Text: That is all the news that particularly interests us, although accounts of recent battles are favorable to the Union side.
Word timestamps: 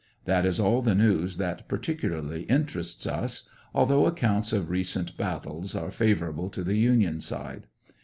That 0.25 0.47
is 0.47 0.59
all 0.59 0.81
the 0.81 0.95
news 0.95 1.37
that 1.37 1.67
particularly 1.67 2.41
interests 2.45 3.05
us, 3.05 3.43
although 3.71 4.07
accounts 4.07 4.51
of 4.51 4.71
recent 4.71 5.15
battles 5.15 5.75
are 5.75 5.91
favorable 5.91 6.49
to 6.49 6.63
the 6.63 6.77
Union 6.79 7.19
side. 7.21 7.67